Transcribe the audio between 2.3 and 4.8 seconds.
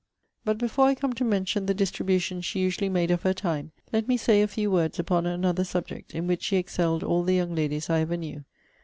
she usually made of her time, let me say a few